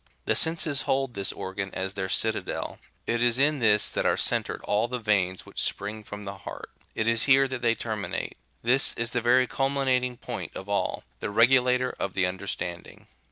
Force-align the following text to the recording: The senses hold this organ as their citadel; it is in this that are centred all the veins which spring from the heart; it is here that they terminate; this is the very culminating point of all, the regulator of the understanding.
The 0.25 0.33
senses 0.35 0.81
hold 0.89 1.13
this 1.13 1.31
organ 1.31 1.69
as 1.75 1.93
their 1.93 2.09
citadel; 2.09 2.79
it 3.05 3.21
is 3.21 3.37
in 3.37 3.59
this 3.59 3.87
that 3.91 4.03
are 4.03 4.17
centred 4.17 4.61
all 4.63 4.87
the 4.87 4.97
veins 4.97 5.45
which 5.45 5.61
spring 5.61 6.03
from 6.03 6.25
the 6.25 6.39
heart; 6.39 6.71
it 6.95 7.07
is 7.07 7.25
here 7.25 7.47
that 7.47 7.61
they 7.61 7.75
terminate; 7.75 8.37
this 8.63 8.95
is 8.95 9.11
the 9.11 9.21
very 9.21 9.45
culminating 9.45 10.17
point 10.17 10.53
of 10.55 10.67
all, 10.67 11.03
the 11.19 11.29
regulator 11.29 11.91
of 11.99 12.15
the 12.15 12.25
understanding. 12.25 13.05